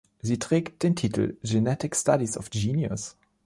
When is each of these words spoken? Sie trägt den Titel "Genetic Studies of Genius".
Sie 0.19 0.39
trägt 0.39 0.81
den 0.81 0.95
Titel 0.95 1.37
"Genetic 1.43 1.95
Studies 1.95 2.35
of 2.35 2.49
Genius". 2.49 3.15